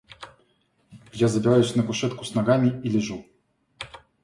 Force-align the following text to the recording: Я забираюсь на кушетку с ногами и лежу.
Я 1.13 1.27
забираюсь 1.27 1.75
на 1.75 1.83
кушетку 1.83 2.23
с 2.25 2.33
ногами 2.33 2.81
и 2.83 2.89
лежу. 2.89 3.23